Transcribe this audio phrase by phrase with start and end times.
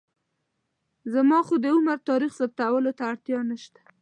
[1.13, 3.81] زما خو د عمر تاریخ ثابتولو ته اړتیا نشته.